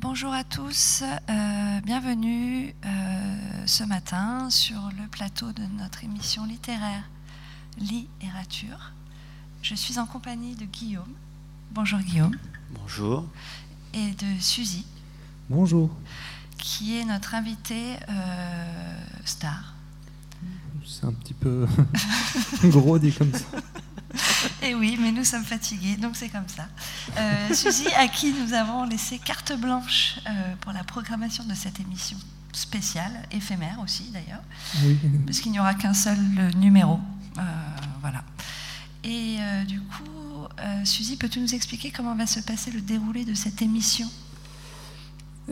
[0.00, 7.02] Bonjour à tous, euh, bienvenue euh, ce matin sur le plateau de notre émission littéraire
[7.78, 8.92] Littérature.
[9.60, 11.12] Je suis en compagnie de Guillaume.
[11.72, 12.34] Bonjour Guillaume.
[12.70, 13.26] Bonjour.
[13.92, 14.86] Et de Suzy.
[15.50, 15.90] Bonjour.
[16.56, 19.74] Qui est notre invitée euh, star.
[20.86, 21.66] C'est un petit peu
[22.64, 23.44] gros dit comme ça.
[24.62, 26.66] Et oui, mais nous sommes fatigués, donc c'est comme ça.
[27.18, 31.78] Euh, Suzy, à qui nous avons laissé carte blanche euh, pour la programmation de cette
[31.80, 32.16] émission
[32.52, 34.42] spéciale, éphémère aussi d'ailleurs,
[34.84, 34.98] Oui.
[35.26, 36.18] parce qu'il n'y aura qu'un seul
[36.56, 36.98] numéro.
[37.38, 37.42] Euh,
[38.00, 38.24] voilà.
[39.04, 40.04] Et euh, du coup,
[40.84, 44.08] Suzy, peux-tu nous expliquer comment va se passer le déroulé de cette émission?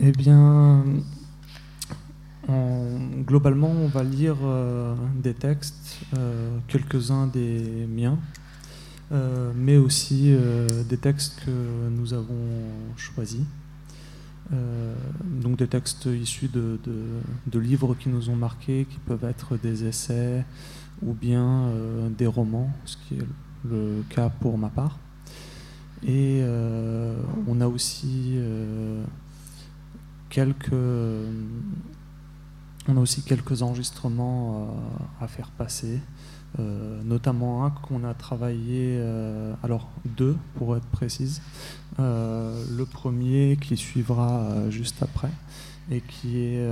[0.01, 0.83] Eh bien,
[2.47, 8.17] en- globalement, on va lire euh, des textes, euh, quelques-uns des miens,
[9.11, 11.51] euh, mais aussi euh, des textes que
[11.89, 13.41] nous avons choisis.
[14.51, 19.23] Euh, donc des textes issus de, de- de livres qui nous ont marqués, qui peuvent
[19.25, 20.43] être des essais
[21.01, 21.71] ou bien
[22.17, 23.27] des romans, ce qui est
[23.69, 24.97] le cas pour ma part.
[26.05, 26.43] Et
[27.47, 28.37] on a aussi
[30.29, 30.73] quelques,
[32.87, 34.75] on a aussi quelques enregistrements
[35.21, 35.99] à faire passer,
[36.57, 41.41] euh, notamment un qu'on a travaillé, euh, alors deux pour être précise.
[41.99, 45.29] Euh, le premier qui suivra juste après
[45.91, 46.67] et qui est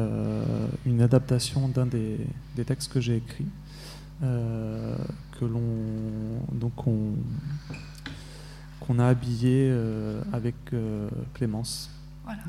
[0.86, 2.20] une adaptation d'un des,
[2.66, 3.48] textes que j'ai écrits,
[4.23, 4.95] euh,
[5.39, 5.61] que l'on
[6.52, 7.14] donc on
[8.80, 9.73] qu'on a habillé
[10.31, 10.55] avec
[11.33, 11.89] Clémence.
[12.23, 12.44] Voilà.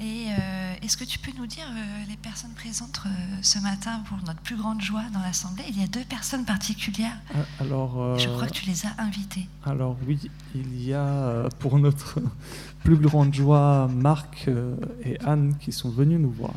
[0.00, 3.10] Et euh, est-ce que tu peux nous dire euh, les personnes présentes euh,
[3.42, 7.16] ce matin pour notre plus grande joie dans l'Assemblée Il y a deux personnes particulières.
[7.32, 9.46] Ah, Alors, Je crois que tu les as invitées.
[9.64, 10.18] alors oui,
[10.54, 12.20] il y a pour notre
[12.84, 14.48] plus grande joie Marc
[15.04, 16.54] et Anne qui sont venus nous voir.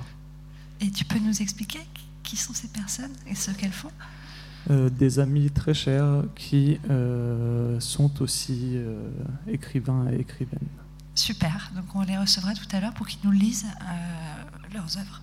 [0.82, 1.82] Et tu peux nous expliquer
[2.24, 3.92] qui sont ces personnes et ce qu'elles font?
[4.70, 6.78] Des amis très chers qui
[7.80, 8.78] sont aussi
[9.48, 10.68] écrivains et écrivaines.
[11.18, 11.72] Super.
[11.76, 15.22] Donc on les recevra tout à l'heure pour qu'ils nous lisent euh, leurs œuvres.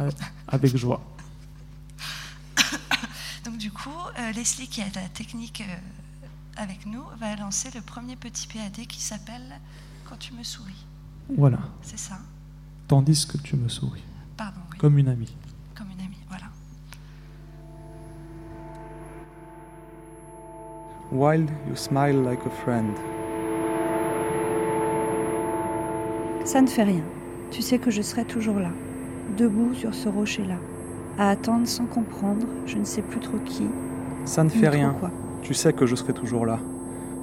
[0.00, 0.10] Euh,
[0.48, 1.02] Avec joie.
[3.44, 5.76] Donc du coup, euh, Leslie, qui a la technique euh,
[6.56, 9.60] avec nous, va lancer le premier petit PAD qui s'appelle
[10.08, 10.86] Quand tu me souris.
[11.36, 11.58] Voilà.
[11.82, 12.18] C'est ça
[12.88, 14.02] Tandis que tu me souris,
[14.38, 14.78] Pardon, oui.
[14.78, 15.32] comme une amie.
[15.74, 16.46] Comme une amie, voilà.
[21.12, 22.96] While you smile like a friend.
[26.50, 27.04] Ça ne fait rien.
[27.52, 28.70] Tu sais que je serai toujours là,
[29.38, 30.56] debout sur ce rocher-là,
[31.16, 33.68] à attendre sans comprendre, je ne sais plus trop qui.
[34.24, 34.96] Ça ne fait rien.
[34.98, 35.12] Quoi.
[35.42, 36.58] Tu sais que je serai toujours là,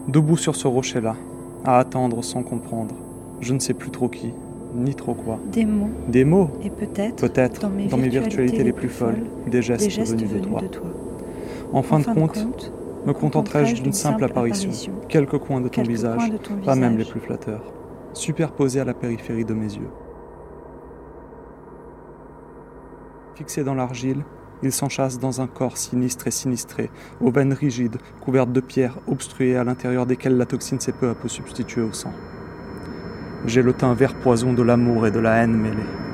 [0.07, 1.17] debout sur ce rocher-là,
[1.65, 2.95] à attendre sans comprendre.
[3.41, 4.31] Je ne sais plus trop qui,
[4.73, 5.39] ni trop quoi.
[5.51, 7.59] Des mots, Des mots, et peut-être peut-être,
[7.89, 10.61] dans mes virtualités les plus folles, des gestes, des gestes venus de toi.
[10.61, 10.87] de toi.
[11.73, 12.71] En fin, de, compte,
[13.05, 14.71] me contenterai-je d'une simple apparition,
[15.09, 17.73] quelques coins de ton visage, coins de ton pas même les plus flatteurs,
[18.13, 19.89] superposés à la périphérie de mes yeux.
[23.35, 24.23] Fixés dans l'argile,
[24.63, 26.89] ils s'enchâssent dans un corps sinistre et sinistré,
[27.21, 31.15] aux veines rigides, couvertes de pierres obstruées à l'intérieur desquelles la toxine s'est peu à
[31.15, 32.13] peu substituée au sang.
[33.45, 36.06] J'ai le teint vert poison de l'amour et de la haine mêlés.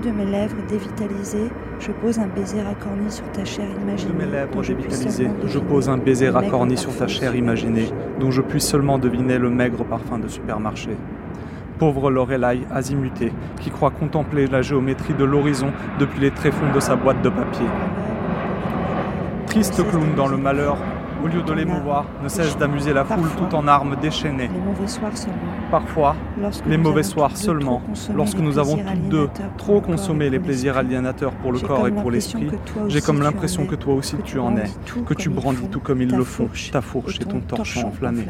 [0.00, 4.12] Bout de mes lèvres dévitalisées, je pose un baiser racorni sur ta chair De imaginée.
[4.18, 7.88] mes lèvres dévitalisées, je pose un baiser racorni sur ta chair de imaginée,
[8.18, 10.90] dont je puis seulement deviner le maigre parfum de supermarché.
[11.78, 16.96] Pauvre Lorelai azimutée, qui croit contempler la géométrie de l'horizon depuis les tréfonds de sa
[16.96, 17.66] boîte de papier.
[19.46, 20.76] Triste clown dans le malheur,
[21.22, 24.50] au lieu de l'émouvoir, ne cesse d'amuser la foule tout en armes déchaînées.
[25.70, 26.16] Parfois,
[26.66, 27.82] les mauvais soirs seulement,
[28.14, 32.10] lorsque nous avons toutes deux trop consommé les plaisirs aliénateurs pour le corps et pour
[32.10, 32.50] l'esprit,
[32.88, 34.70] j'ai comme l'impression es, que toi aussi tu en es,
[35.06, 38.24] que tu brandis tout comme il ta le fourche ta fourche et ton torchon enflammé.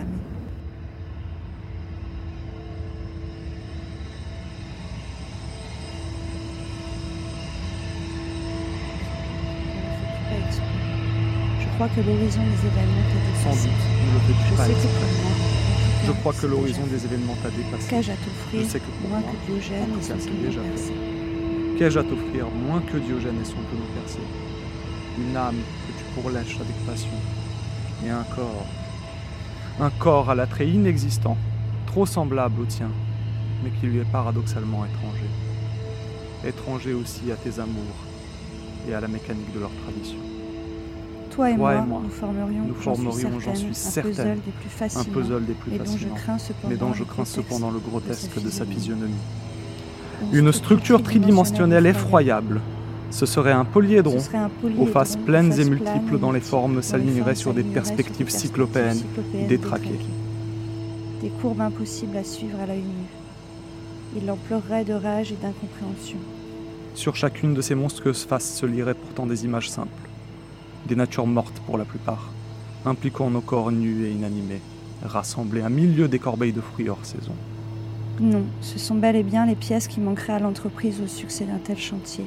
[11.94, 13.69] Que l'horizon des événements t'a Sans dépassé.
[13.69, 17.50] doute, ne le fais-tu Je pas sais que Je crois que l'horizon des événements t'a
[17.50, 17.88] dépassé.
[17.88, 20.92] Qu'ai-je à Je t'offrir sais que pour moins moi, que Diogène et son déjà percé
[21.78, 24.19] Qu'ai-je à t'offrir moins que Diogène et son tonneau percé?
[25.19, 27.19] Une âme que tu pourlèches avec passion.
[28.04, 28.66] Et un corps.
[29.81, 31.36] Un corps à l'attrait inexistant,
[31.86, 32.90] trop semblable au tien,
[33.64, 35.28] mais qui lui est paradoxalement étranger.
[36.46, 37.98] étrangers aussi à tes amours
[38.88, 40.16] et à la mécanique de leur tradition.
[41.31, 44.79] Toi et, moi, nous formerions, nous formerions, j'en suis un certaine, puzzle des plus Un
[44.79, 47.23] fascinants, puzzle des plus et dont je fascinants, crains cependant, mais dont je le crains
[47.23, 49.15] grotesque cependant le grotesque de sa physionomie.
[50.32, 52.61] Une structure tridimensionnelle effroyable.
[53.11, 54.19] Ce serait un polyédron
[54.79, 59.99] aux faces pleines et multiples dont les formes s'aligneraient sur des perspectives cyclopéennes cyclopéennes détraquées.
[61.21, 64.21] Des courbes impossibles à suivre à l'œil nu.
[64.23, 66.19] Il en pleurerait de rage et d'incompréhension.
[66.94, 70.09] Sur chacune de ces monstrueuses faces se liraient pourtant des images simples,
[70.87, 72.31] des natures mortes pour la plupart,
[72.85, 74.61] impliquant nos corps nus et inanimés,
[75.05, 77.35] rassemblés à milieu des corbeilles de fruits hors saison.
[78.21, 81.59] Non, ce sont bel et bien les pièces qui manqueraient à l'entreprise au succès d'un
[81.59, 82.25] tel chantier.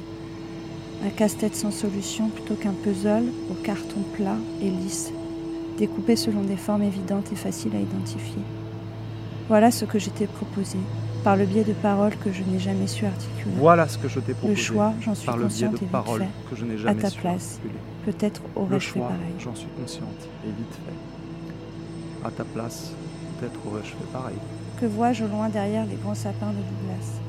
[1.04, 5.12] Un casse-tête sans solution plutôt qu'un puzzle au carton plat et lisse,
[5.78, 8.42] découpé selon des formes évidentes et faciles à identifier.
[9.48, 10.78] Voilà ce que j'étais proposé,
[11.24, 13.54] par le biais de paroles que je n'ai jamais su articuler.
[13.56, 16.26] Voilà ce que je t'ai le proposé choix, j'en suis par le biais de paroles
[16.50, 17.54] que je n'ai jamais ta su place.
[17.62, 17.80] articuler.
[18.04, 19.34] Peut-être Le aurais-je fait pareil.
[19.38, 22.26] j'en suis consciente et vite fait.
[22.26, 22.92] À ta place,
[23.40, 24.36] peut-être aurais-je fait pareil.
[24.78, 27.20] Que vois-je au loin derrière les grands sapins de Douglas?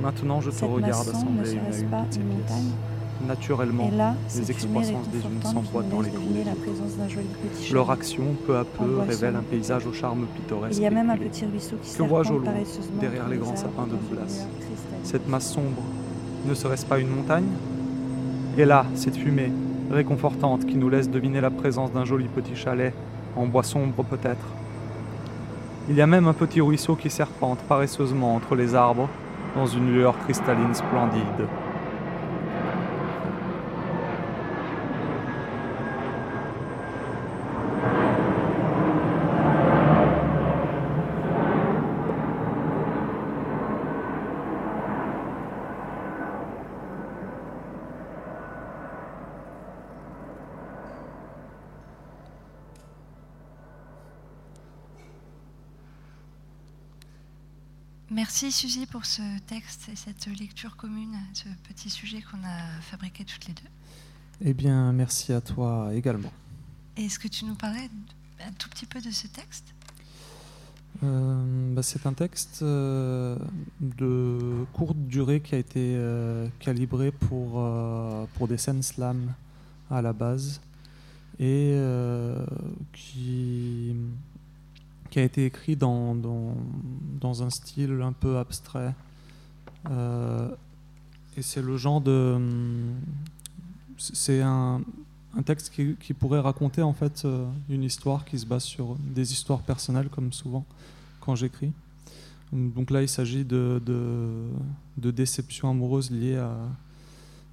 [0.00, 2.72] Maintenant, je te Cette regarde assembler une à une pas une montagne?
[3.26, 8.56] Naturellement, Et là, les excroissances des unes s'emboîtent dans les trous des Leur action, peu
[8.56, 10.76] à peu, révèle un paysage au charme pittoresque.
[10.78, 11.30] Il y a même un éculé.
[11.30, 12.52] petit ruisseau qui Que vois-je au loin,
[13.00, 14.46] derrière les grands sapins de Douglas.
[15.04, 15.82] Cette masse sombre,
[16.46, 17.46] ne serait-ce pas une montagne?
[18.58, 19.52] Et là, cette fumée,
[19.90, 22.92] réconfortante, qui nous laisse deviner la présence d'un joli petit chalet,
[23.36, 24.46] en bois sombre peut-être.
[25.88, 29.08] Il y a même un petit ruisseau qui serpente paresseusement entre les arbres,
[29.54, 31.46] dans une lueur cristalline splendide.
[58.42, 63.24] Merci Suzy pour ce texte et cette lecture commune, ce petit sujet qu'on a fabriqué
[63.24, 63.68] toutes les deux.
[64.44, 66.32] Eh bien, merci à toi également.
[66.96, 67.88] Est-ce que tu nous parlais
[68.44, 69.72] un tout petit peu de ce texte?
[71.04, 73.38] Euh, bah, c'est un texte euh,
[73.80, 77.64] de courte durée qui a été euh, calibré pour,
[78.34, 79.34] pour des scènes slam
[79.88, 80.60] à la base
[81.38, 81.78] et
[82.92, 83.94] qui,
[85.12, 86.56] qui a été écrit dans, dans,
[87.20, 88.94] dans un style un peu abstrait.
[89.90, 90.48] Euh,
[91.36, 92.40] et c'est le genre de.
[93.98, 94.80] C'est un,
[95.36, 98.96] un texte qui, qui pourrait raconter en fait euh, une histoire qui se base sur
[98.96, 100.64] des histoires personnelles comme souvent
[101.20, 101.72] quand j'écris.
[102.50, 104.48] Donc là, il s'agit de, de,
[104.96, 106.56] de déceptions amoureuses liées à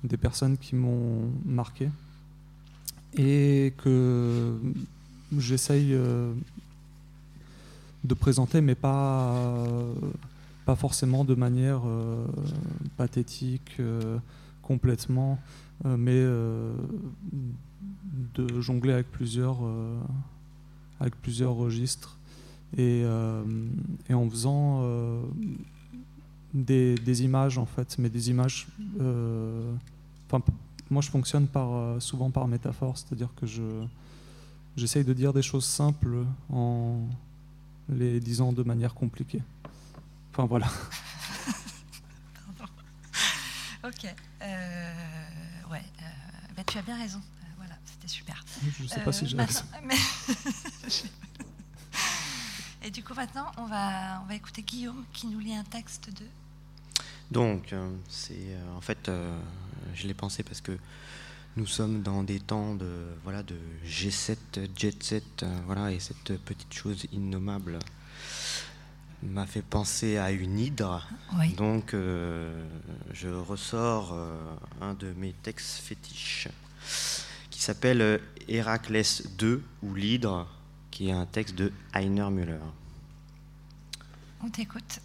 [0.06, 1.90] des personnes qui m'ont marqué
[3.18, 4.58] et que
[5.38, 6.34] j'essaye euh,
[8.04, 9.36] de présenter, mais pas,
[10.70, 12.28] pas forcément de manière euh,
[12.96, 14.20] pathétique euh,
[14.62, 15.40] complètement,
[15.86, 16.22] euh, mais
[18.36, 19.58] de jongler avec plusieurs,
[21.00, 22.20] avec plusieurs registres
[22.78, 23.02] et,
[24.10, 24.84] et en faisant
[26.54, 28.68] des, des images en fait, mais des images.
[30.90, 33.64] moi je fonctionne par, souvent par métaphore, c'est-à-dire que je
[34.78, 37.00] j'essaye de dire des choses simples en
[37.90, 39.42] les disant de manière compliquée.
[40.34, 40.68] Enfin voilà.
[43.82, 44.06] Ok.
[44.42, 44.94] Euh,
[45.72, 45.78] ouais.
[46.02, 46.06] euh,
[46.56, 47.20] bah, tu as bien raison.
[47.20, 48.44] Euh, voilà, c'était super.
[48.78, 49.96] Je ne sais pas si j'ai mais-
[52.84, 56.10] Et du coup, maintenant, on va, on va écouter Guillaume qui nous lit un texte
[56.14, 56.26] de.
[57.32, 57.74] Donc,
[58.10, 59.38] c'est en fait, euh,
[59.94, 60.78] je l'ai pensé parce que
[61.56, 62.90] nous sommes dans des temps de
[63.24, 64.38] voilà de G7,
[64.76, 67.80] Jet Set, euh, voilà, et cette petite chose innommable
[69.24, 71.06] m'a fait penser à une hydre.
[71.38, 71.54] Oui.
[71.54, 72.66] Donc, euh,
[73.12, 74.38] je ressors euh,
[74.82, 76.48] un de mes textes fétiches
[77.50, 80.48] qui s'appelle Héraclès 2 ou l'hydre,
[80.92, 82.60] qui est un texte de Heiner Müller.
[84.42, 85.02] On t'écoute.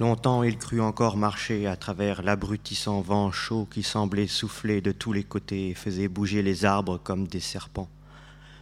[0.00, 5.12] Longtemps il crut encore marcher à travers l'abrutissant vent chaud qui semblait souffler de tous
[5.12, 7.88] les côtés et faisait bouger les arbres comme des serpents.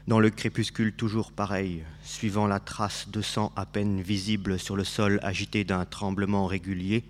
[0.07, 4.85] Dans le crépuscule toujours pareil, suivant la trace de sang à peine visible sur le
[4.85, 7.03] sol agité d'un tremblement régulier,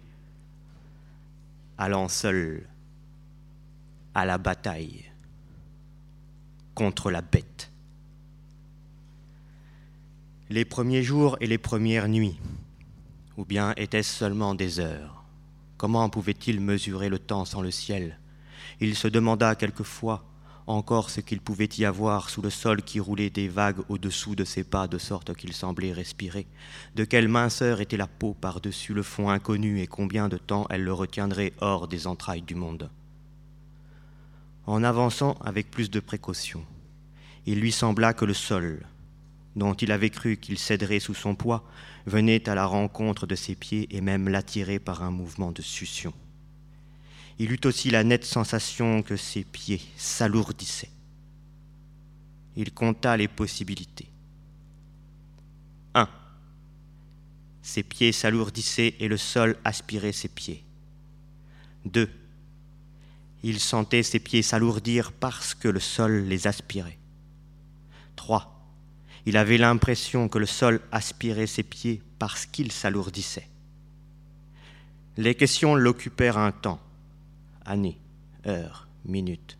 [1.76, 2.62] allant seul
[4.14, 5.10] à la bataille
[6.76, 7.72] contre la bête.
[10.48, 12.38] Les premiers jours et les premières nuits,
[13.36, 15.24] Ou bien était-ce seulement des heures?
[15.76, 18.18] Comment pouvait-il mesurer le temps sans le ciel?
[18.80, 20.24] Il se demanda quelquefois
[20.66, 24.44] encore ce qu'il pouvait y avoir sous le sol qui roulait des vagues au-dessous de
[24.44, 26.46] ses pas de sorte qu'il semblait respirer,
[26.94, 30.84] de quelle minceur était la peau par-dessus le fond inconnu et combien de temps elle
[30.84, 32.90] le retiendrait hors des entrailles du monde?
[34.66, 36.64] En avançant avec plus de précaution,
[37.46, 38.86] il lui sembla que le sol,
[39.56, 41.64] dont il avait cru qu'il céderait sous son poids,
[42.06, 46.12] venait à la rencontre de ses pieds et même l'attirait par un mouvement de succion
[47.38, 50.90] il eut aussi la nette sensation que ses pieds s'alourdissaient.
[52.56, 54.08] Il compta les possibilités.
[55.94, 56.08] 1.
[57.62, 60.62] Ses pieds s'alourdissaient et le sol aspirait ses pieds.
[61.86, 62.08] 2.
[63.42, 66.98] Il sentait ses pieds s'alourdir parce que le sol les aspirait.
[68.14, 68.61] 3.
[69.26, 73.48] Il avait l'impression que le sol aspirait ses pieds parce qu'il s'alourdissait.
[75.16, 76.80] Les questions l'occupèrent un temps
[77.64, 77.98] années,
[78.46, 79.58] heures, minutes.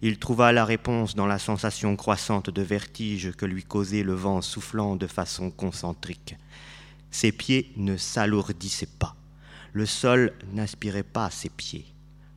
[0.00, 4.42] Il trouva la réponse dans la sensation croissante de vertige que lui causait le vent
[4.42, 6.36] soufflant de façon concentrique.
[7.10, 9.16] Ses pieds ne s'alourdissaient pas.
[9.72, 11.86] Le sol n'aspirait pas ses pieds.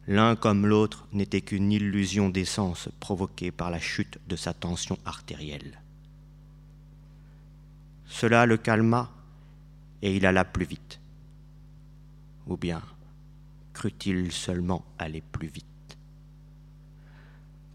[0.08, 5.81] L'un comme l'autre n'était qu'une illusion d'essence provoquée par la chute de sa tension artérielle.
[8.12, 9.10] Cela le calma
[10.02, 11.00] et il alla plus vite.
[12.46, 12.82] Ou bien
[13.72, 15.66] crut-il seulement aller plus vite?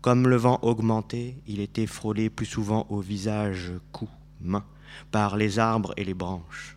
[0.03, 4.09] Comme le vent augmentait, il était frôlé plus souvent au visage, cou,
[4.43, 4.65] main,
[5.11, 6.77] par les arbres et les branches.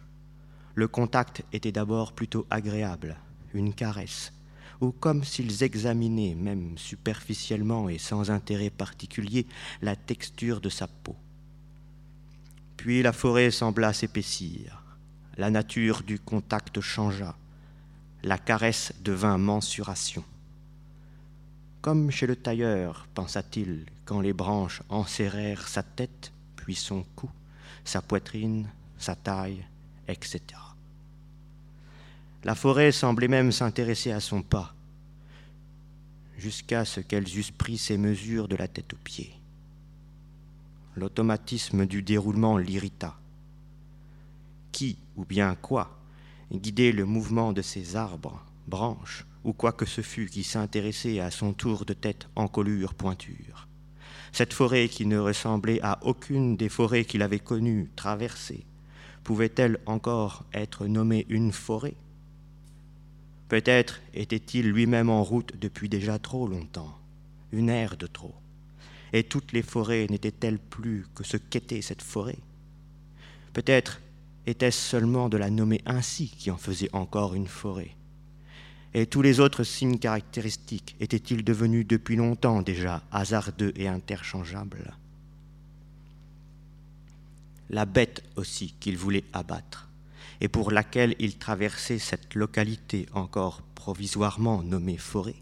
[0.73, 3.17] Le contact était d'abord plutôt agréable,
[3.53, 4.31] une caresse,
[4.79, 9.45] ou comme s'ils examinaient, même superficiellement et sans intérêt particulier,
[9.81, 11.17] la texture de sa peau.
[12.79, 14.81] Puis la forêt sembla s'épaissir,
[15.36, 17.36] la nature du contact changea,
[18.24, 20.24] la caresse devint mensuration.
[21.81, 27.29] Comme chez le tailleur, pensa-t-il, quand les branches enserrèrent sa tête, puis son cou,
[27.83, 29.65] sa poitrine, sa taille,
[30.07, 30.39] etc.
[32.45, 34.74] La forêt semblait même s'intéresser à son pas,
[36.38, 39.38] jusqu'à ce qu'elles eussent pris ses mesures de la tête aux pieds.
[41.00, 43.18] L'automatisme du déroulement l'irrita.
[44.74, 45.98] Qui ou bien quoi
[46.51, 51.32] guider le mouvement de ces arbres, branches, ou quoi que ce fût qui s'intéressait à
[51.32, 53.70] son tour de tête en colure pointure?
[54.34, 58.65] Cette forêt qui ne ressemblait à aucune des forêts qu'il avait connues, traversées,
[59.24, 61.96] pouvait-elle encore être nommée une forêt?
[63.48, 67.00] Peut-être était-il lui-même en route depuis déjà trop longtemps,
[67.53, 68.36] une ère de trop,
[69.13, 72.39] et toutes les forêts n'étaient-elles plus que ce qu'était cette forêt?
[73.53, 74.01] Peut-être
[74.45, 77.95] était-ce seulement de la nommer ainsi qui en faisait encore une forêt.
[78.93, 84.95] Et tous les autres signes caractéristiques étaient-ils devenus depuis longtemps déjà hasardeux et interchangeables?
[87.69, 89.89] La bête aussi qu'il voulait abattre,
[90.41, 95.35] et pour laquelle il traversait cette localité encore provisoirement nommée forêt,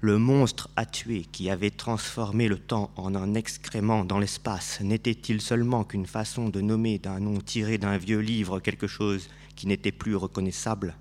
[0.00, 5.40] le monstre à tuer qui avait transformé le temps en un excrément dans l'espace n'était-il
[5.40, 9.92] seulement qu'une façon de nommer d'un nom tiré d'un vieux livre quelque chose qui n'était
[9.92, 10.96] plus reconnaissable?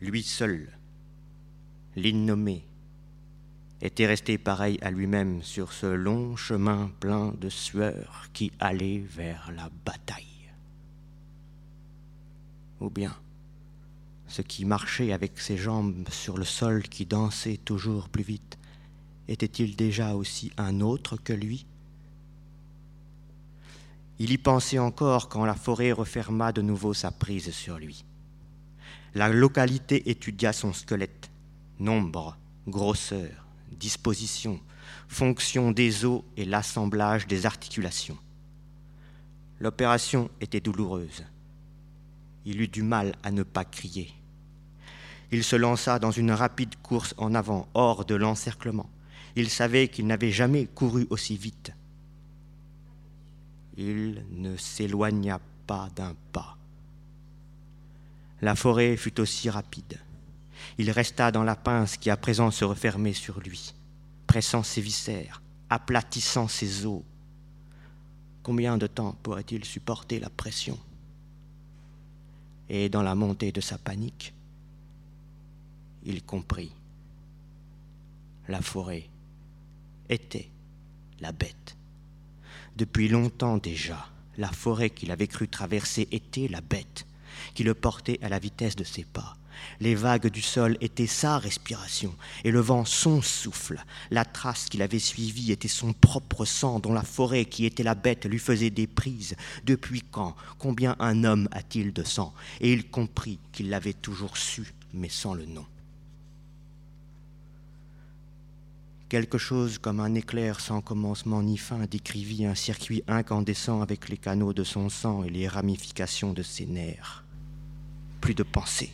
[0.00, 0.68] Lui seul,
[1.94, 2.64] l'innommé,
[3.80, 9.50] était resté pareil à lui-même sur ce long chemin plein de sueur qui allait vers
[9.54, 10.26] la bataille.
[12.80, 13.14] Ou bien,
[14.32, 18.58] ce qui marchait avec ses jambes sur le sol qui dansait toujours plus vite,
[19.28, 21.66] était-il déjà aussi un autre que lui?
[24.18, 28.06] Il y pensait encore quand la forêt referma de nouveau sa prise sur lui.
[29.14, 31.30] La localité étudia son squelette,
[31.78, 34.60] nombre, grosseur, disposition,
[35.08, 38.18] fonction des os et l'assemblage des articulations.
[39.60, 41.22] L'opération était douloureuse.
[42.46, 44.14] Il eut du mal à ne pas crier
[45.32, 48.88] il se lança dans une rapide course en avant, hors de l'encerclement.
[49.34, 51.72] Il savait qu'il n'avait jamais couru aussi vite.
[53.78, 56.58] Il ne s'éloigna pas d'un pas.
[58.42, 59.98] La forêt fut aussi rapide.
[60.76, 63.72] Il resta dans la pince qui à présent se refermait sur lui,
[64.26, 67.02] pressant ses viscères, aplatissant ses os.
[68.42, 70.78] Combien de temps pourrait-il supporter la pression?
[72.68, 74.34] Et dans la montée de sa panique,
[76.04, 76.72] il comprit.
[78.48, 79.08] La forêt
[80.08, 80.50] était
[81.20, 81.76] la bête.
[82.76, 87.06] Depuis longtemps déjà, La forêt qu'il avait cru traverser était la bête,
[87.54, 89.36] qui le portait à la vitesse de ses pas.
[89.80, 93.84] Les vagues du sol étaient sa respiration, et le vent son souffle.
[94.10, 97.94] La trace qu'il avait suivie était son propre sang, dont la forêt qui était la
[97.94, 99.36] bête lui faisait des prises.
[99.64, 100.34] Depuis quand?
[100.58, 102.32] Combien un homme a-t-il de sang?
[102.60, 105.66] Et il comprit qu'il l'avait toujours su, mais sans le nom.
[109.12, 114.16] Quelque chose comme un éclair sans commencement ni fin décrivit un circuit incandescent avec les
[114.16, 117.22] canaux de son sang et les ramifications de ses nerfs.
[118.22, 118.90] Plus de pensée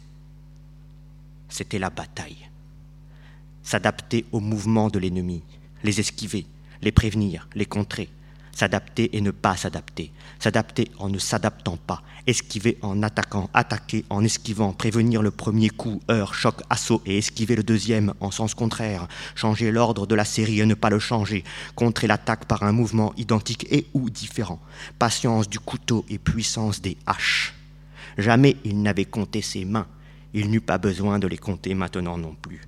[1.49, 2.49] c'était la bataille.
[3.63, 5.45] S'adapter au mouvement de l'ennemi,
[5.85, 6.47] les esquiver,
[6.83, 8.09] les prévenir, les contrer,
[8.59, 10.11] s'adapter et ne pas s'adapter,
[10.41, 16.01] s'adapter en ne s'adaptant pas, esquiver en attaquant, attaquer en esquivant, prévenir le premier coup,
[16.11, 20.59] heure, choc, assaut et esquiver le deuxième en sens contraire, changer l'ordre de la série
[20.61, 21.45] et ne pas le changer,
[21.77, 24.61] contrer l'attaque par un mouvement identique et ou différent,
[24.99, 27.55] patience du couteau et puissance des haches.
[28.17, 29.87] Jamais il n'avait compté ses mains,
[30.35, 32.63] il n'eut pas besoin de les compter maintenant non plus.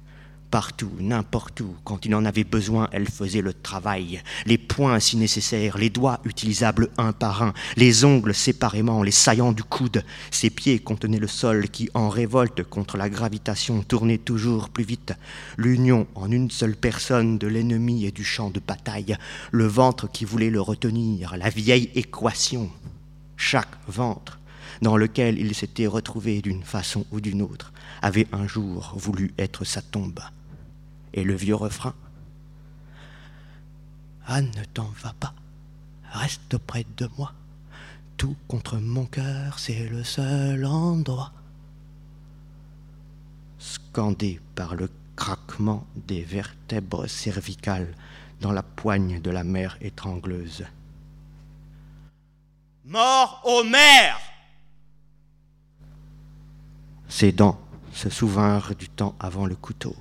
[0.51, 4.21] Partout, n'importe où, quand il en avait besoin, elle faisait le travail.
[4.47, 9.53] Les poings si nécessaires, les doigts utilisables un par un, les ongles séparément, les saillants
[9.53, 10.03] du coude.
[10.33, 15.13] Ses pieds contenaient le sol qui, en révolte contre la gravitation, tournait toujours plus vite.
[15.57, 19.17] L'union en une seule personne de l'ennemi et du champ de bataille.
[19.53, 22.71] Le ventre qui voulait le retenir, la vieille équation.
[23.37, 24.41] Chaque ventre
[24.83, 29.65] dans lequel il s'était retrouvé d'une façon ou d'une autre, avait un jour voulu être
[29.65, 30.21] sa tombe.
[31.13, 31.95] Et le vieux refrain.
[34.27, 35.35] Ah, ne t'en va pas,
[36.13, 37.33] reste près de moi,
[38.17, 41.33] tout contre mon cœur, c'est le seul endroit.
[43.59, 47.93] Scandé par le craquement des vertèbres cervicales
[48.41, 50.65] dans la poigne de la mère étrangleuse.
[52.85, 54.21] Mort aux mères
[57.11, 57.61] ses dents
[57.93, 59.97] se souvinrent du temps avant le couteau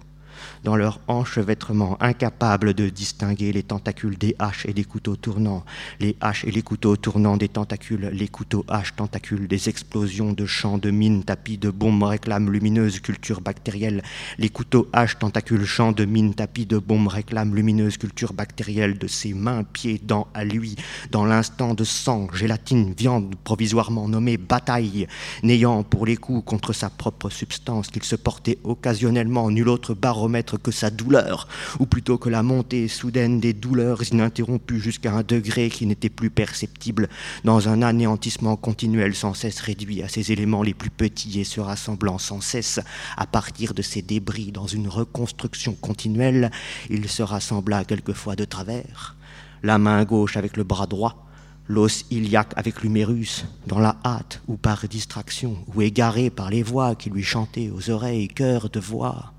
[0.64, 5.64] dans leur enchevêtrement, incapables de distinguer les tentacules des haches et des couteaux tournants,
[6.00, 10.46] les haches et les couteaux tournants des tentacules, les couteaux haches tentacules des explosions de
[10.46, 14.04] champs de mines, tapis de bombes réclames lumineuses, cultures bactérielles,
[14.38, 19.08] les couteaux haches tentacules, champs de mines, tapis de bombes réclames lumineuses, cultures bactérielles de
[19.08, 20.76] ses mains, pieds, dents à lui,
[21.12, 25.08] dans l'instant de sang, gélatine, viande provisoirement nommée bataille,
[25.44, 30.49] n'ayant pour les coups contre sa propre substance qu'il se portait occasionnellement nul autre baromètre
[30.58, 31.48] que sa douleur,
[31.80, 36.30] ou plutôt que la montée soudaine des douleurs ininterrompues jusqu'à un degré qui n'était plus
[36.30, 37.10] perceptible,
[37.44, 41.60] dans un anéantissement continuel sans cesse réduit à ses éléments les plus petits et se
[41.60, 42.80] rassemblant sans cesse
[43.18, 46.52] à partir de ces débris dans une reconstruction continuelle,
[46.90, 49.16] il se rassembla quelquefois de travers,
[49.64, 51.26] la main gauche avec le bras droit,
[51.68, 56.96] l'os iliaque avec l'humérus, dans la hâte ou par distraction, ou égaré par les voix
[56.96, 59.34] qui lui chantaient aux oreilles, cœur de voix.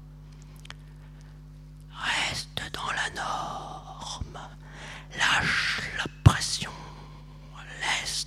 [2.00, 4.38] Reste dans la norme.
[5.18, 6.70] Lâche la pression.
[7.80, 8.26] Laisse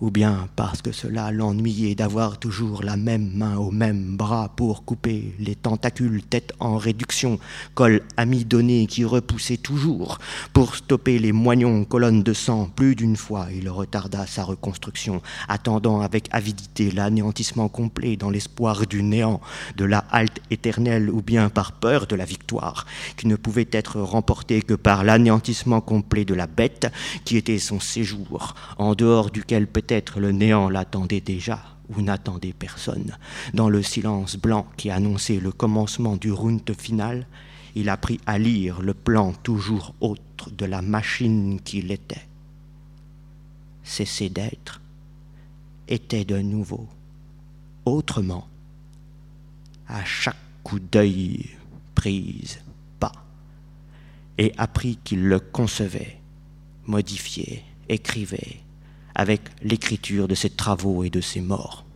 [0.00, 4.84] ou bien parce que cela l'ennuyait d'avoir toujours la même main au même bras pour
[4.84, 7.38] couper les tentacules tête en réduction,
[7.74, 10.18] col amidonné qui repoussait toujours,
[10.52, 12.68] pour stopper les moignons colonnes de sang.
[12.74, 19.02] Plus d'une fois, il retarda sa reconstruction, attendant avec avidité l'anéantissement complet dans l'espoir du
[19.02, 19.40] néant,
[19.76, 24.00] de la halte éternelle ou bien par peur de la victoire, qui ne pouvait être
[24.00, 26.92] remportée que par l'anéantissement complet de la bête,
[27.24, 32.52] qui était son séjour, en dehors duquel peut Peut-être le néant l'attendait déjà ou n'attendait
[32.52, 33.16] personne.
[33.54, 37.24] Dans le silence blanc qui annonçait le commencement du round final,
[37.76, 42.26] il apprit à lire le plan toujours autre de la machine qu'il était.
[43.84, 44.80] Cesser d'être
[45.86, 46.88] était de nouveau,
[47.84, 48.48] autrement,
[49.86, 51.48] à chaque coup d'œil
[51.94, 52.58] prise
[52.98, 53.12] pas,
[54.36, 56.18] et apprit qu'il le concevait,
[56.86, 58.65] modifiait, écrivait,
[59.16, 61.86] avec l'écriture de ses travaux et de ses morts.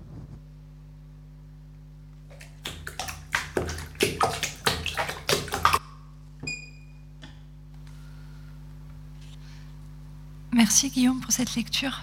[10.52, 12.00] Merci Guillaume pour cette lecture.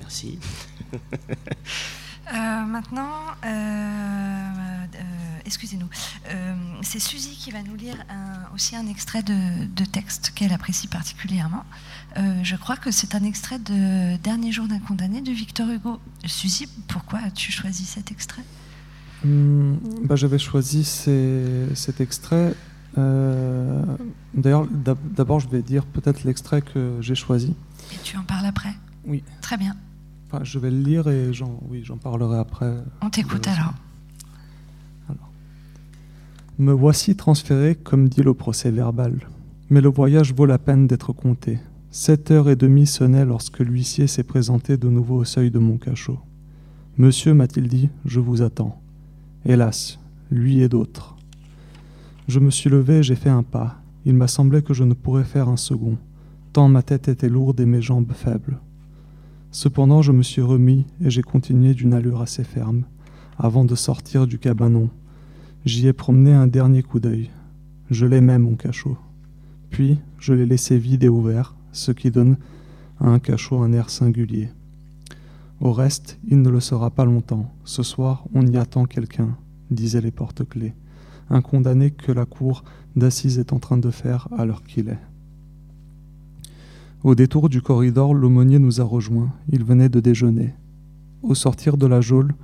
[0.00, 0.38] Merci.
[2.34, 4.35] Euh, maintenant, euh,
[5.46, 5.88] excusez-nous,
[6.82, 7.96] c'est Suzy qui va nous lire
[8.54, 11.64] aussi un extrait de, texte qu'elle apprécie particulièrement.
[12.16, 16.00] je crois que c'est un extrait de Dernier jour d'un condamné de Victor Hugo.
[16.24, 18.42] Suzy, pourquoi as-tu choisi cet extrait?
[19.24, 22.54] Hum, bah, J'avais choisi cet extrait
[22.98, 23.82] Euh,
[24.34, 27.54] D'ailleurs, d'abord, je vais dire peut-être l'extrait que j'ai choisi.
[27.92, 28.74] Et tu en parles après?
[29.04, 29.22] Oui.
[29.40, 29.76] Très bien.
[30.26, 32.72] Enfin, je vais le lire et j'en oui, parlerai après.
[33.00, 33.74] On t'écoute alors.
[36.58, 39.28] Me voici transféré, comme dit le procès verbal.
[39.68, 41.58] Mais le voyage vaut la peine d'être compté.
[41.90, 45.76] Sept heures et demie sonnaient lorsque l'huissier s'est présenté de nouveau au seuil de mon
[45.76, 46.18] cachot.
[46.96, 48.80] Monsieur, m'a-t-il dit, je vous attends.
[49.44, 49.98] Hélas,
[50.30, 51.16] lui et d'autres.
[52.26, 53.82] Je me suis levé et j'ai fait un pas.
[54.06, 55.98] Il m'a semblé que je ne pourrais faire un second,
[56.54, 58.60] tant ma tête était lourde et mes jambes faibles.
[59.50, 62.84] Cependant, je me suis remis et j'ai continué d'une allure assez ferme,
[63.36, 64.88] avant de sortir du cabanon.
[65.66, 67.30] J'y ai promené un dernier coup d'œil.
[67.90, 68.96] Je l'aimais, mon cachot.
[69.68, 72.38] Puis, je l'ai laissé vide et ouvert, ce qui donne
[72.98, 74.48] à un cachot un air singulier.
[75.60, 77.52] Au reste, il ne le sera pas longtemps.
[77.64, 79.36] Ce soir, on y attend quelqu'un,
[79.70, 80.72] disaient les porte-clés
[81.30, 84.98] un condamné que la cour d'assises est en train de faire à l'heure qu'il est.
[87.02, 89.32] Au détour du corridor, l'aumônier nous a rejoints.
[89.50, 90.54] Il venait de déjeuner.
[91.22, 92.34] Au sortir de la geôle,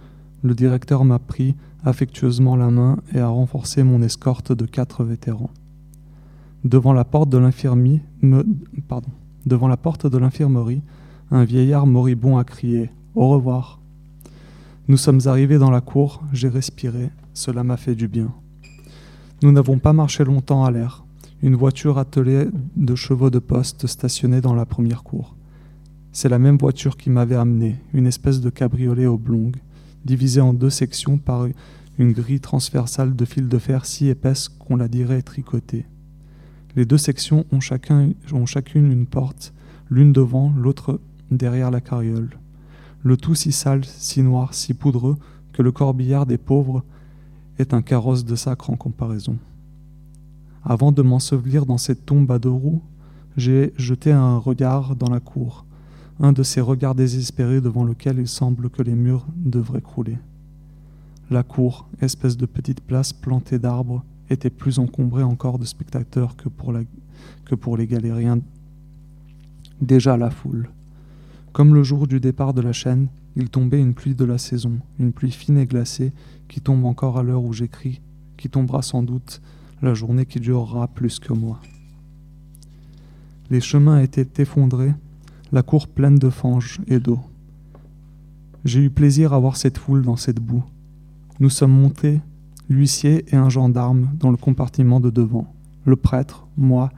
[0.43, 5.51] le directeur m'a pris affectueusement la main et a renforcé mon escorte de quatre vétérans.
[6.65, 8.01] Devant la porte de l'infirmerie,
[8.89, 9.11] pardon,
[9.47, 10.83] devant la porte de l'infirmerie,
[11.31, 13.81] un vieillard moribond a crié Au revoir.
[14.89, 18.33] Nous sommes arrivés dans la cour, j'ai respiré, cela m'a fait du bien.
[19.43, 21.05] Nous n'avons pas marché longtemps à l'air.
[21.43, 25.35] Une voiture attelée de chevaux de poste stationnait dans la première cour.
[26.13, 29.53] C'est la même voiture qui m'avait amené, une espèce de cabriolet oblong,
[30.05, 31.47] divisée en deux sections par
[31.99, 35.87] une grille transversale de fil de fer si épaisse qu'on la dirait tricotée.
[36.75, 39.53] Les deux sections ont, chacun, ont chacune une porte,
[39.91, 42.31] l'une devant, l'autre derrière la carriole.
[43.03, 45.17] Le tout si sale, si noir, si poudreux
[45.53, 46.83] que le corbillard des pauvres
[47.59, 49.37] est un carrosse de sacre en comparaison.
[50.65, 52.83] Avant de m'ensevelir dans cette tombe à deux roues,
[53.37, 55.67] j'ai jeté un regard dans la cour,
[56.23, 60.19] un de ces regards désespérés devant lequel il semble que les murs devraient crouler.
[61.31, 66.49] La cour, espèce de petite place plantée d'arbres, était plus encombrée encore de spectateurs que
[66.49, 68.41] pour, les galériens
[69.81, 70.71] déjà la foule.
[71.53, 74.79] Comme le jour du départ de la chaîne, il tombait une pluie de la saison,
[75.01, 76.13] une pluie fine et glacée
[76.49, 78.01] qui tombe encore à l'heure où j'écris,
[78.37, 79.43] qui tombera sans doute
[79.83, 81.61] la journée qui durera plus que moi.
[83.51, 84.95] Les chemins étaient effondrés,
[85.53, 87.21] la cour pleine de fange et d'eau.
[88.65, 90.65] J'ai eu plaisir à voir cette foule dans cette boue.
[91.41, 92.21] Nous sommes montés,
[92.71, 95.53] l'huissier et un gendarme dans le compartiment de devant,
[95.85, 96.91] le prêtre, moi,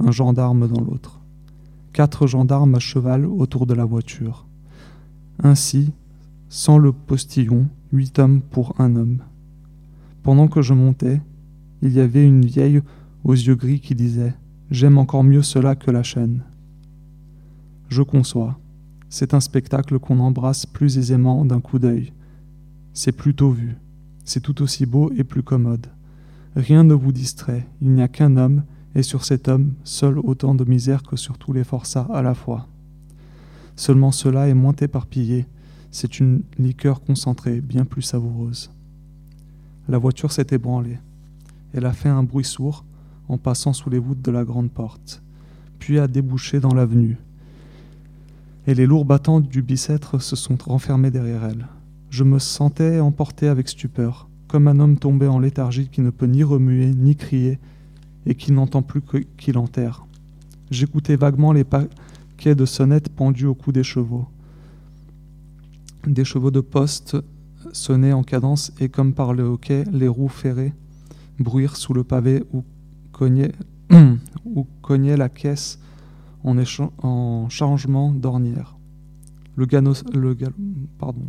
[0.00, 1.20] un gendarme dans l'autre.
[1.92, 4.46] Quatre gendarmes à cheval autour de la voiture.
[5.42, 5.92] Ainsi,
[6.48, 9.18] sans le postillon, huit hommes pour un homme.
[10.24, 11.20] Pendant que je montais,
[11.82, 12.82] il y avait une vieille
[13.22, 14.34] aux yeux gris qui disait
[14.72, 16.42] J'aime encore mieux cela que la chaîne.
[17.88, 18.58] Je conçois.
[19.08, 22.12] C'est un spectacle qu'on embrasse plus aisément d'un coup d'œil.
[22.92, 23.76] C'est plutôt vu.
[24.24, 25.86] C'est tout aussi beau et plus commode.
[26.56, 27.66] Rien ne vous distrait.
[27.80, 31.38] Il n'y a qu'un homme, et sur cet homme, seul autant de misère que sur
[31.38, 32.66] tous les forçats à la fois.
[33.76, 35.46] Seulement cela est moins éparpillé,
[35.90, 38.70] c'est une liqueur concentrée, bien plus savoureuse.
[39.88, 40.98] La voiture s'est ébranlée.
[41.72, 42.84] Elle a fait un bruit sourd
[43.28, 45.22] en passant sous les voûtes de la grande porte,
[45.78, 47.18] puis a débouché dans l'avenue.
[48.66, 51.68] Et les lourds battants du bicêtre se sont renfermés derrière elle.
[52.10, 56.26] Je me sentais emporté avec stupeur, comme un homme tombé en léthargie qui ne peut
[56.26, 57.58] ni remuer ni crier
[58.26, 59.02] et qui n'entend plus
[59.36, 60.06] qu'il enterre.
[60.70, 64.26] J'écoutais vaguement les paquets de sonnettes pendus au cou des chevaux.
[66.06, 67.16] Des chevaux de poste
[67.72, 70.72] sonnaient en cadence et comme par le hoquet, les roues ferrées
[71.38, 72.64] bruire sous le pavé ou
[73.12, 73.52] cognaient,
[74.44, 75.78] ou la caisse
[76.44, 76.56] en,
[77.02, 78.76] en changement d'ornière.
[79.56, 80.36] Le, le
[80.98, 81.28] pardon,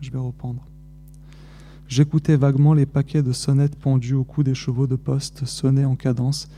[0.00, 0.64] je vais reprendre.
[1.86, 5.96] J'écoutais vaguement les paquets de sonnettes pendus au cou des chevaux de poste sonner en
[5.96, 6.48] cadence,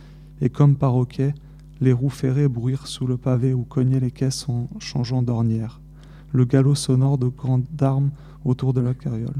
[0.40, 1.34] et comme par hoquet,
[1.80, 5.80] les roues ferrées bruire sous le pavé ou cognaient les caisses en changeant d'ornière
[6.32, 8.10] le galop sonore de grandes armes
[8.44, 9.34] autour de la carriole.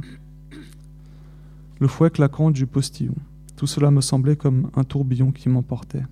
[1.79, 3.15] Le fouet claquant du postillon.
[3.57, 6.05] Tout cela me semblait comme un tourbillon qui m'emportait.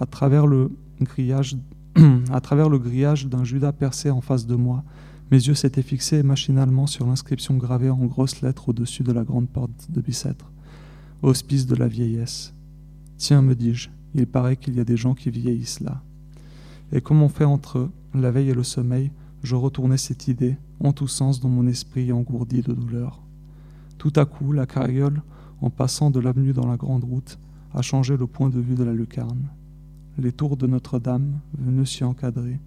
[0.00, 0.70] À travers le
[1.04, 1.56] grillage,
[2.32, 4.84] à travers le grillage d'un Judas percé en face de moi,
[5.30, 9.48] mes yeux s'étaient fixés machinalement sur l'inscription gravée en grosses lettres au-dessus de la grande
[9.48, 10.50] porte de Bicêtre.
[11.22, 12.54] Hospice de la vieillesse.
[13.18, 16.02] Tiens, me dis-je, il paraît qu'il y a des gens qui vieillissent là.
[16.92, 19.10] Et comme on fait entre la veille et le sommeil,
[19.42, 23.20] je retournais cette idée, en tous sens dans mon esprit engourdi de douleur.
[23.98, 25.22] Tout à coup, la carriole,
[25.60, 27.38] en passant de l'avenue dans la grande route,
[27.74, 29.50] a changé le point de vue de la lucarne.
[30.18, 32.58] Les tours de Notre-Dame venaient s'y encadrer,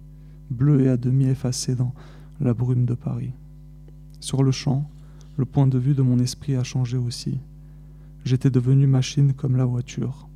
[0.50, 1.92] bleues et à demi effacées dans
[2.40, 3.32] la brume de Paris.
[4.20, 4.88] Sur le champ,
[5.36, 7.38] le point de vue de mon esprit a changé aussi.
[8.24, 10.28] J'étais devenu machine comme la voiture.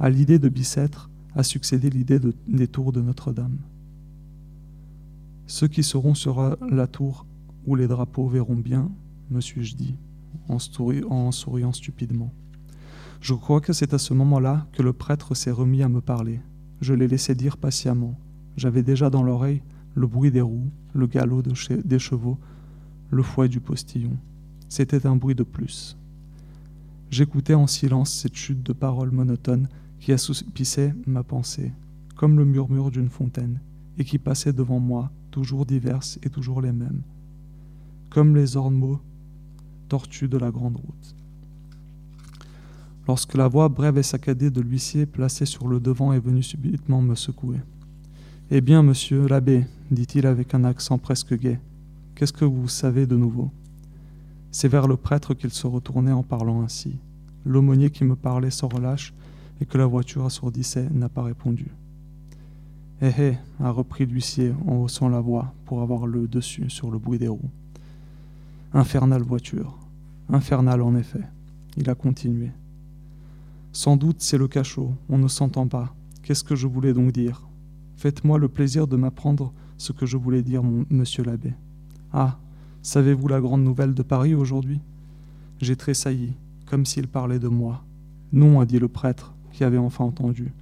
[0.00, 2.18] À l'idée de Bicêtre a succédé l'idée
[2.48, 3.58] des tours de Notre-Dame.
[5.46, 7.26] Ceux qui seront sur la tour
[7.64, 8.90] où les drapeaux verront bien,
[9.30, 9.94] me suis-je dit,
[10.48, 10.58] en
[11.30, 12.32] souriant stupidement.
[13.26, 16.38] Je crois que c'est à ce moment-là que le prêtre s'est remis à me parler.
[16.80, 18.16] Je l'ai laissé dire patiemment.
[18.56, 19.62] J'avais déjà dans l'oreille
[19.96, 22.38] le bruit des roues, le galop des chevaux,
[23.10, 24.16] le fouet du postillon.
[24.68, 25.98] C'était un bruit de plus.
[27.10, 31.72] J'écoutais en silence cette chute de paroles monotones qui assoupissaient ma pensée,
[32.14, 33.58] comme le murmure d'une fontaine,
[33.98, 37.02] et qui passaient devant moi, toujours diverses et toujours les mêmes,
[38.08, 39.00] comme les ormeaux
[39.88, 41.15] tortues de la grande route.
[43.06, 47.00] Lorsque la voix brève et saccadée de l'huissier placé sur le devant est venue subitement
[47.00, 47.58] me secouer.
[48.50, 51.60] Eh bien, monsieur l'abbé, dit-il avec un accent presque gai,
[52.14, 53.50] qu'est-ce que vous savez de nouveau?
[54.50, 56.96] C'est vers le prêtre qu'il se retournait en parlant ainsi.
[57.44, 59.14] L'aumônier qui me parlait sans relâche
[59.60, 61.66] et que la voiture assourdissait n'a pas répondu.
[63.02, 66.98] Eh eh, a repris l'huissier en haussant la voix pour avoir le dessus sur le
[66.98, 67.50] bruit des roues.
[68.72, 69.78] Infernale voiture.
[70.28, 71.22] Infernale en effet.
[71.76, 72.50] Il a continué.
[73.76, 75.94] Sans doute c'est le cachot, on ne s'entend pas.
[76.22, 77.46] Qu'est-ce que je voulais donc dire?
[77.98, 81.52] Faites-moi le plaisir de m'apprendre ce que je voulais dire, mon, monsieur l'abbé.
[82.10, 82.38] Ah,
[82.80, 84.80] savez-vous la grande nouvelle de Paris aujourd'hui?
[85.60, 86.32] J'ai tressailli,
[86.64, 87.84] comme s'il parlait de moi.
[88.32, 90.54] Non, a dit le prêtre, qui avait enfin entendu.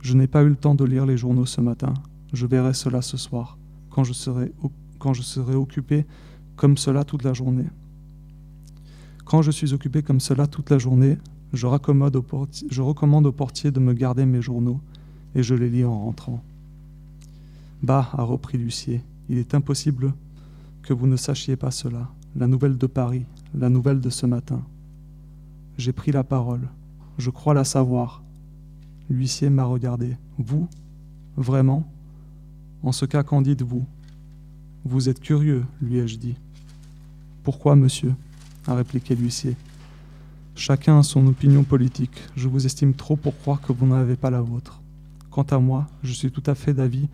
[0.00, 1.92] Je n'ai pas eu le temps de lire les journaux ce matin.
[2.32, 3.58] Je verrai cela ce soir,
[3.90, 6.06] quand je serai occupé
[6.56, 7.68] comme cela toute la journée.
[9.26, 11.18] Quand je suis occupé comme cela toute la journée,
[11.54, 12.16] je, recommande
[13.26, 14.80] au portier de me garder mes journaux
[15.34, 16.42] et je les lis en rentrant.
[17.82, 20.14] Bah, a repris l'huissier, il est impossible
[20.82, 22.08] que vous ne sachiez pas cela.
[22.36, 24.62] La nouvelle de Paris, la nouvelle de ce matin.
[25.78, 26.68] J'ai pris la parole.
[27.18, 28.22] Je crois la savoir.
[29.08, 30.16] L'huissier m'a regardé.
[30.38, 30.68] Vous?
[31.36, 31.86] Vraiment?
[32.82, 33.84] En ce cas, qu'en dites-vous?
[34.84, 36.36] Vous êtes curieux, lui ai-je dit.
[37.42, 38.14] Pourquoi, monsieur?
[38.66, 39.56] a répliqué l'huissier.
[40.56, 42.16] Chacun a son opinion politique.
[42.36, 44.80] Je vous estime trop pour croire que vous n'en avez pas la vôtre.
[45.30, 47.08] Quant à moi, je suis tout à fait d'avis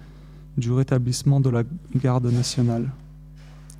[0.58, 1.62] du rétablissement de la
[1.96, 2.90] garde nationale.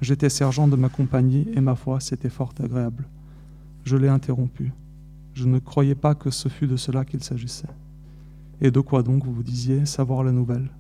[0.01, 3.05] J'étais sergent de ma compagnie et ma foi, c'était fort agréable.
[3.85, 4.73] Je l'ai interrompu.
[5.35, 7.69] Je ne croyais pas que ce fût de cela qu'il s'agissait.
[8.63, 10.71] Et de quoi donc vous disiez savoir la nouvelle?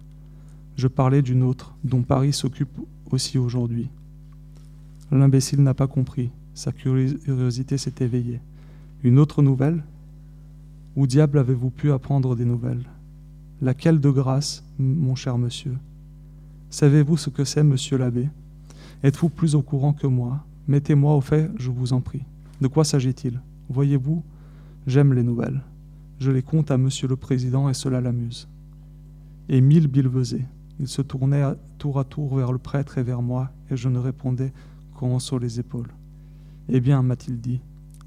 [0.76, 3.90] Je parlais d'une autre, dont Paris s'occupe aussi aujourd'hui.
[5.12, 6.30] L'imbécile n'a pas compris.
[6.54, 8.40] Sa curiosité s'est éveillée.
[9.02, 9.82] Une autre nouvelle?
[10.94, 12.84] Où diable avez-vous pu apprendre des nouvelles?
[13.62, 15.74] Laquelle de grâce, mon cher monsieur?
[16.68, 18.28] Savez-vous ce que c'est, monsieur l'abbé?
[19.02, 20.44] Êtes-vous plus au courant que moi?
[20.68, 22.24] Mettez-moi au fait, je vous en prie.
[22.60, 23.40] De quoi s'agit-il?
[23.70, 24.22] Voyez-vous,
[24.86, 25.62] j'aime les nouvelles.
[26.18, 28.48] Je les compte à monsieur le président et cela l'amuse.
[29.48, 30.44] Et mille bilvesés.
[30.78, 31.44] Il se tournait
[31.78, 34.52] tour à tour vers le prêtre et vers moi, et je ne répondais
[34.94, 35.88] qu'en sur les épaules.
[36.68, 37.60] Eh bien, m'a-t-il dit,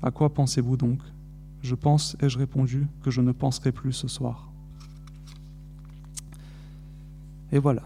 [0.03, 0.99] à quoi pensez-vous donc?
[1.61, 4.51] Je pense, ai-je répondu, que je ne penserai plus ce soir.
[7.53, 7.83] Et voilà.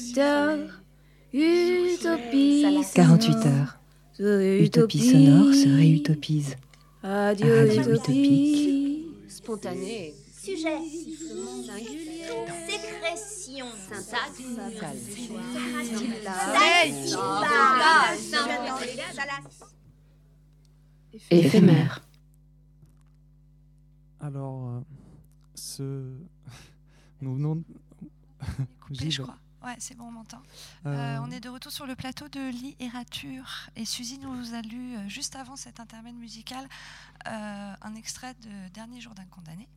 [0.00, 0.82] 48 heures,
[1.32, 2.84] utopie.
[2.94, 3.78] 48 heures.
[4.18, 6.56] Utopie sonore se réutopise.
[7.02, 9.06] Adieu, Radio utopie.
[9.28, 10.14] Spontané.
[10.32, 10.78] Sujet.
[11.66, 12.26] Singulier.
[12.68, 13.66] Sécrétion.
[13.88, 14.42] Syntaxe.
[21.30, 22.04] Éphémère.
[24.20, 24.80] Alors, euh,
[25.54, 25.82] ce...
[27.22, 27.62] nous venons...
[28.80, 29.28] Coupé, J'y je vais.
[29.28, 29.38] crois.
[29.62, 30.42] Ouais, c'est bon, on m'entend.
[30.86, 34.62] Euh, Euh, on est de retour sur le plateau de littérature et Suzy nous a
[34.62, 36.66] lu euh, juste avant cet intermède musical
[37.26, 39.68] un extrait de Dernier jour d'un condamné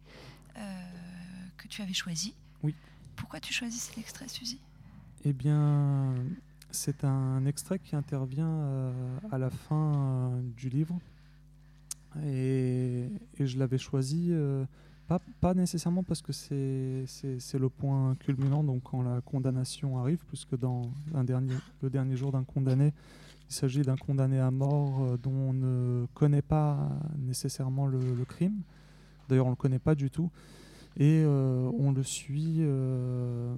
[1.58, 2.34] que tu avais choisi.
[2.62, 2.74] Oui.
[3.18, 4.60] Pourquoi tu choisis cet extrait, Suzy?
[5.26, 6.14] Eh bien,
[6.72, 8.94] c'est un extrait qui intervient
[9.32, 10.98] à la fin du livre.
[12.24, 14.32] Et, et je l'avais choisi,
[15.08, 20.92] pas, nécessairement parce que c'est le point culminant, donc quand la condamnation arrive, puisque dans
[21.14, 22.94] un dernier, le dernier jour d'un condamné,
[23.50, 26.90] il s'agit d'un condamné à mort euh, dont on ne connaît pas
[27.20, 28.62] nécessairement le, crime.
[29.30, 30.32] D'ailleurs, on ne le connaît pas du tout.
[30.98, 33.54] Et euh, on le suit euh,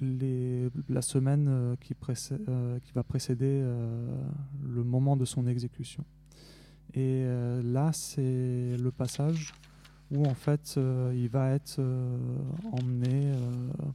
[0.00, 3.62] les, la semaine qui, qui va précéder
[4.64, 6.04] le moment de son exécution.
[6.94, 7.24] Et
[7.62, 9.52] là, c'est le passage
[10.10, 12.16] où en fait euh, il va être euh,
[12.72, 13.38] emmené euh,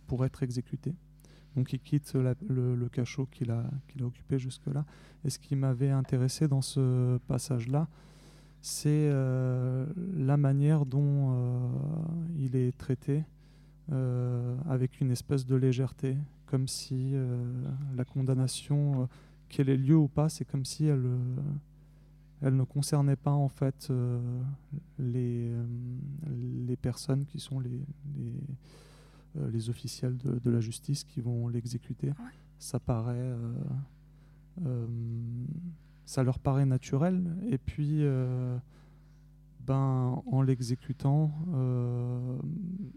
[0.08, 0.94] pour être exécuté.
[1.56, 3.66] Donc il quitte le, cachot qu'il a,
[4.02, 4.86] occupé jusque-là.
[5.26, 7.90] Et ce qui m'avait intéressé dans ce passage-là,
[8.62, 11.36] c'est la manière dont
[12.38, 13.26] il est traité
[14.70, 17.16] avec une espèce de légèreté, comme si
[17.98, 19.10] la condamnation,
[19.50, 21.04] qu'elle ait lieu ou pas, c'est comme si elle,
[22.42, 24.20] elle ne concernait pas en fait euh,
[24.98, 25.66] les, euh,
[26.68, 27.86] les personnes qui sont les,
[28.18, 28.34] les,
[29.38, 32.12] euh, les officiels de, de la justice qui vont l'exécuter.
[32.58, 33.34] Ça paraît,
[36.06, 37.36] ça leur paraît naturel.
[37.50, 38.04] Et puis,
[39.66, 41.32] ben, en l'exécutant,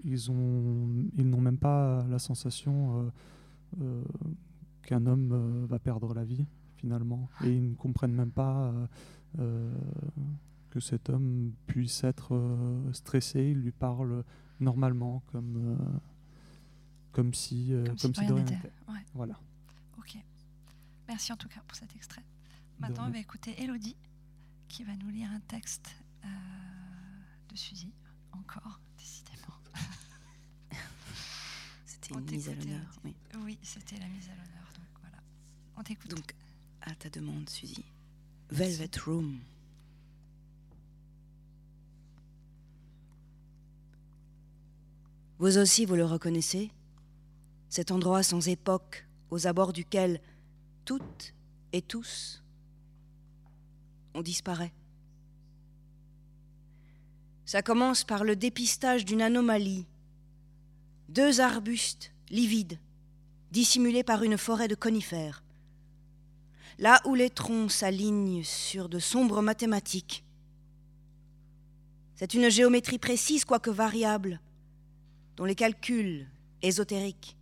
[0.04, 3.11] ils ont, ils n'ont même pas la sensation
[4.83, 6.44] qu'un homme va perdre la vie
[6.84, 8.86] finalement, et ils ne comprennent même pas euh,
[9.38, 9.74] euh,
[10.68, 13.40] que cet homme puisse être euh, stressé.
[13.52, 14.22] Il lui parle
[14.60, 15.98] normalement, comme euh,
[17.12, 18.72] comme si euh, Comme si de rien n'était.
[18.88, 19.04] Ouais.
[19.14, 19.40] Voilà.
[19.98, 20.18] Ok.
[21.08, 22.22] Merci en tout cas pour cet extrait.
[22.78, 23.96] Maintenant, on va écouter Elodie
[24.68, 26.28] qui va nous lire un texte euh,
[27.48, 27.92] de Suzy.
[28.32, 29.54] Encore, décidément.
[31.87, 33.00] C'était une mise à l'honneur.
[33.04, 33.16] Oui.
[33.42, 34.68] Oui, c'était la mise à l'honneur.
[34.74, 35.16] Donc voilà.
[35.78, 36.10] On t'écoute.
[36.10, 36.35] Donc,
[36.85, 37.85] à ta demande, Suzy.
[38.50, 39.40] Velvet Room.
[45.38, 46.70] Vous aussi, vous le reconnaissez?
[47.68, 50.20] Cet endroit sans époque, aux abords duquel
[50.85, 51.35] toutes
[51.72, 52.42] et tous
[54.14, 54.72] on disparaît.
[57.46, 59.87] Ça commence par le dépistage d'une anomalie.
[61.08, 62.78] Deux arbustes livides,
[63.50, 65.43] dissimulés par une forêt de conifères.
[66.79, 70.25] Là où les troncs s'alignent sur de sombres mathématiques.
[72.16, 74.40] C'est une géométrie précise, quoique variable,
[75.37, 76.27] dont les calculs
[76.62, 77.37] ésotériques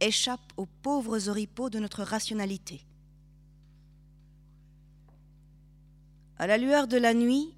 [0.00, 2.82] échappent aux pauvres oripeaux de notre rationalité.
[6.38, 7.54] À la lueur de la nuit,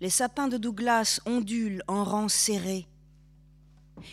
[0.00, 2.86] les sapins de Douglas ondulent en rangs serrés.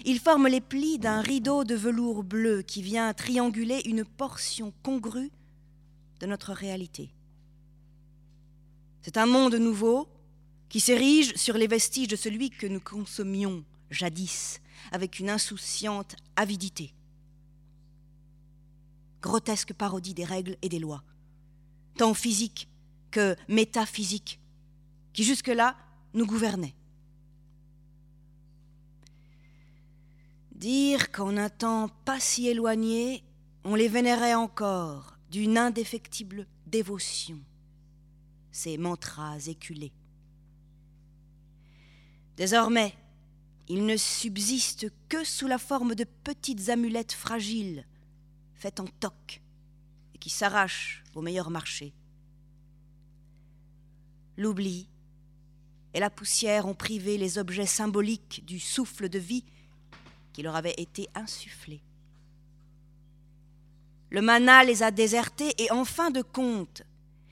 [0.06, 5.32] Ils forment les plis d'un rideau de velours bleu qui vient trianguler une portion congrue
[6.24, 7.10] de notre réalité.
[9.02, 10.08] C'est un monde nouveau
[10.70, 14.62] qui s'érige sur les vestiges de celui que nous consommions jadis
[14.94, 16.94] avec une insouciante avidité.
[19.22, 21.04] Grotesque parodie des règles et des lois,
[21.98, 22.70] tant physiques
[23.12, 24.40] que métaphysiques,
[25.12, 25.76] qui jusque-là
[26.14, 26.76] nous gouvernaient.
[30.56, 33.26] Dire qu'en un temps pas si éloigné,
[33.66, 37.40] on les vénérait encore d'une indéfectible dévotion,
[38.52, 39.92] ces mantras éculés.
[42.38, 42.94] Désormais,
[43.68, 47.84] ils ne subsistent que sous la forme de petites amulettes fragiles,
[48.54, 49.42] faites en toc,
[50.14, 51.96] et qui s'arrachent au meilleur marché.
[54.38, 54.88] L'oubli
[55.96, 59.46] et la poussière ont privé les objets symboliques du souffle de vie
[60.32, 61.82] qui leur avait été insufflé.
[64.14, 66.84] Le mana les a désertés et en fin de compte,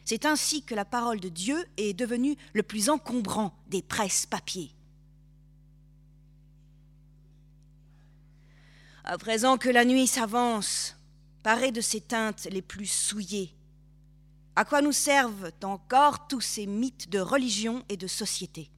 [0.03, 4.71] c'est ainsi que la parole de Dieu est devenue le plus encombrant des presses-papiers.
[9.03, 10.97] À présent que la nuit s'avance,
[11.43, 13.53] parée de ses teintes les plus souillées,
[14.55, 18.71] à quoi nous servent encore tous ces mythes de religion et de société?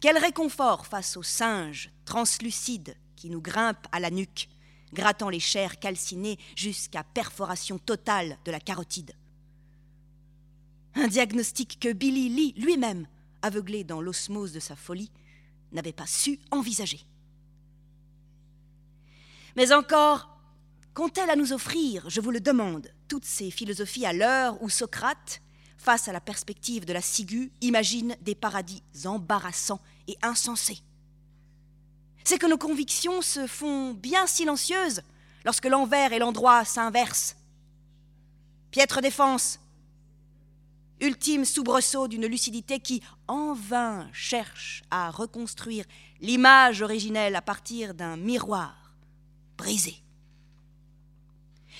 [0.00, 4.48] Quel réconfort face aux singes translucides qui nous grimpent à la nuque,
[4.92, 9.12] grattant les chairs calcinées jusqu'à perforation totale de la carotide
[10.94, 13.06] Un diagnostic que Billy Lee lui-même,
[13.42, 15.10] aveuglé dans l'osmose de sa folie,
[15.72, 17.00] n'avait pas su envisager.
[19.56, 20.38] Mais encore,
[20.94, 25.42] qu'ont-elles à nous offrir, je vous le demande, toutes ces philosophies à l'heure où Socrate,
[25.76, 30.82] face à la perspective de la ciguë, imagine des paradis embarrassants et insensés?
[32.24, 35.02] C'est que nos convictions se font bien silencieuses
[35.44, 37.36] lorsque l'envers et l'endroit s'inversent.
[38.70, 39.58] Piètre défense,
[41.00, 45.84] ultime soubresaut d'une lucidité qui, en vain, cherche à reconstruire
[46.20, 48.94] l'image originelle à partir d'un miroir
[49.58, 49.96] brisé.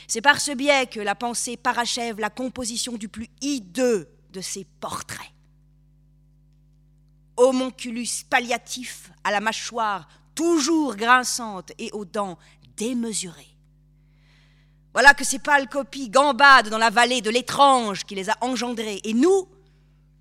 [0.08, 4.64] C'est par ce biais que la pensée parachève la composition du plus hideux de ses
[4.80, 5.30] portraits.
[7.36, 12.38] Homonculus palliatif à la mâchoire toujours grinçante et aux dents
[12.76, 13.56] démesurées.
[14.92, 19.00] Voilà que ces pâles copies gambadent dans la vallée de l'étrange qui les a engendrées.
[19.04, 19.48] Et nous,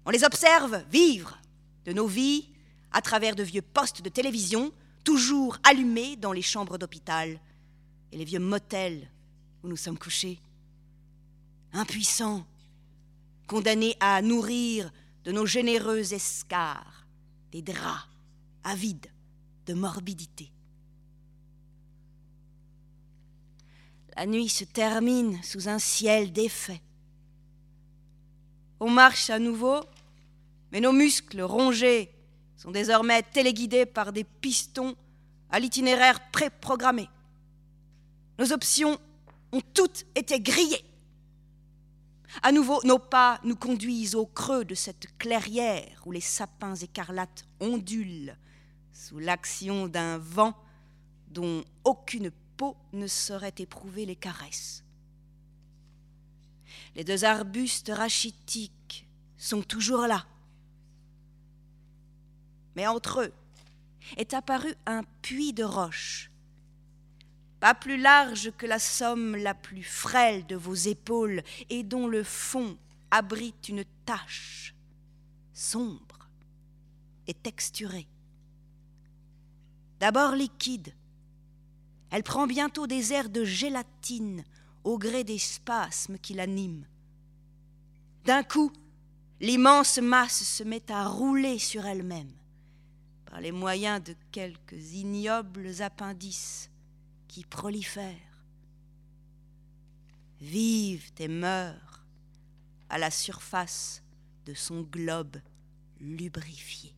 [0.05, 1.37] on les observe vivre
[1.85, 2.47] de nos vies
[2.91, 4.71] à travers de vieux postes de télévision,
[5.03, 7.39] toujours allumés dans les chambres d'hôpital
[8.11, 9.09] et les vieux motels
[9.63, 10.39] où nous sommes couchés.
[11.73, 12.45] Impuissants,
[13.47, 14.91] condamnés à nourrir
[15.23, 17.05] de nos généreux escarres
[17.51, 18.07] des draps
[18.63, 19.07] avides
[19.65, 20.51] de morbidité.
[24.15, 26.81] La nuit se termine sous un ciel défait.
[28.79, 29.79] On marche à nouveau,
[30.71, 32.11] mais nos muscles rongés
[32.57, 34.95] sont désormais téléguidés par des pistons
[35.49, 37.09] à l'itinéraire préprogrammé.
[38.37, 38.99] Nos options
[39.51, 40.85] ont toutes été grillées.
[42.41, 47.45] À nouveau, nos pas nous conduisent au creux de cette clairière où les sapins écarlates
[47.59, 48.35] ondulent
[49.01, 50.53] sous l'action d'un vent
[51.29, 54.83] dont aucune peau ne saurait éprouver les caresses.
[56.95, 60.25] Les deux arbustes rachitiques sont toujours là.
[62.75, 63.33] Mais entre eux
[64.17, 66.31] est apparu un puits de roche
[67.61, 72.23] pas plus large que la somme la plus frêle de vos épaules, et dont le
[72.23, 72.75] fond
[73.11, 74.73] abrite une tache
[75.53, 76.27] sombre
[77.27, 78.07] et texturée.
[80.01, 80.95] D'abord liquide,
[82.09, 84.43] elle prend bientôt des airs de gélatine
[84.83, 86.87] au gré des spasmes qui l'animent.
[88.25, 88.73] D'un coup,
[89.39, 92.33] l'immense masse se met à rouler sur elle-même
[93.27, 96.71] par les moyens de quelques ignobles appendices
[97.27, 98.43] qui prolifèrent,
[100.39, 102.03] vivent et meurent
[102.89, 104.01] à la surface
[104.47, 105.37] de son globe
[105.99, 106.95] lubrifié.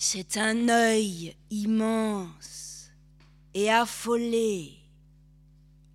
[0.00, 2.92] C'est un œil immense
[3.52, 4.78] et affolé,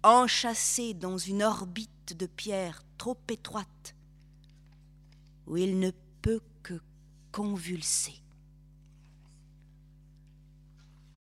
[0.04, 3.96] enchâssé dans une orbite de pierre trop étroite,
[5.48, 5.92] où il ne
[6.22, 6.82] peut que
[7.32, 8.23] convulser.